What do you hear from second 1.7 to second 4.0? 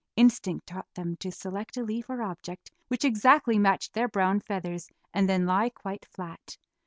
a leaf or object which exactly matched